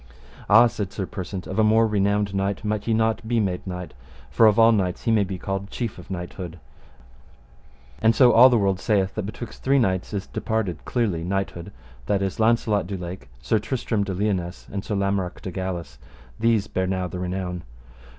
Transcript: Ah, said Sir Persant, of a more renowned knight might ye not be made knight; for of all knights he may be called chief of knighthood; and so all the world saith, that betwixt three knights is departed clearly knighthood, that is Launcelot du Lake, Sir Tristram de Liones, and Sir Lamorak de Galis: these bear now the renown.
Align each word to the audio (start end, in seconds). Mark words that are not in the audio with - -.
Ah, 0.49 0.65
said 0.65 0.91
Sir 0.91 1.05
Persant, 1.05 1.45
of 1.45 1.59
a 1.59 1.63
more 1.63 1.85
renowned 1.85 2.33
knight 2.33 2.65
might 2.65 2.87
ye 2.87 2.93
not 2.95 3.27
be 3.27 3.39
made 3.39 3.67
knight; 3.67 3.93
for 4.31 4.47
of 4.47 4.57
all 4.57 4.71
knights 4.71 5.03
he 5.03 5.11
may 5.11 5.23
be 5.23 5.37
called 5.37 5.69
chief 5.69 5.99
of 5.99 6.09
knighthood; 6.09 6.57
and 8.01 8.15
so 8.15 8.31
all 8.33 8.49
the 8.49 8.57
world 8.57 8.79
saith, 8.79 9.13
that 9.13 9.27
betwixt 9.27 9.61
three 9.61 9.77
knights 9.77 10.11
is 10.11 10.25
departed 10.25 10.83
clearly 10.85 11.23
knighthood, 11.23 11.71
that 12.07 12.23
is 12.23 12.39
Launcelot 12.39 12.87
du 12.87 12.97
Lake, 12.97 13.29
Sir 13.43 13.59
Tristram 13.59 14.03
de 14.03 14.15
Liones, 14.15 14.65
and 14.71 14.83
Sir 14.83 14.95
Lamorak 14.95 15.39
de 15.39 15.51
Galis: 15.51 15.99
these 16.39 16.65
bear 16.65 16.87
now 16.87 17.07
the 17.07 17.19
renown. 17.19 17.61